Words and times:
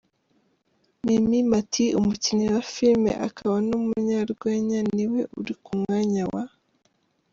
Mimie 1.05 1.43
Mathy, 1.51 1.85
umukinnyi 1.99 2.45
wa 2.55 2.63
filime 2.73 3.11
akaba 3.27 3.55
n’umunyarwenya 3.67 4.79
ni 4.95 5.05
we 5.11 5.21
uri 5.39 5.53
ku 5.63 5.71
mwanya 5.81 6.23
wa. 6.33 6.43